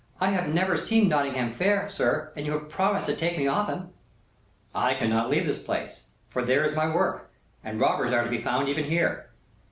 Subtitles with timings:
[0.19, 3.91] "I have never seen Nottingham Fair, sir, and you have promised to take me often."
[4.73, 7.29] "I cannot leave this place; for there is my work,
[7.63, 9.29] and robbers are to be found even here.